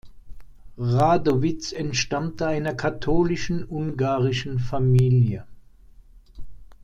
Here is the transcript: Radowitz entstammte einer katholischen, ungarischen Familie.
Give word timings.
Radowitz 0.79 1.71
entstammte 1.73 2.47
einer 2.47 2.73
katholischen, 2.73 3.63
ungarischen 3.63 4.57
Familie. 4.57 5.45